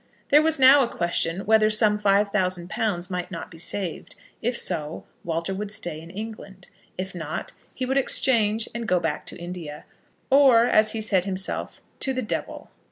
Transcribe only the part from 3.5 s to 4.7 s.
be saved. If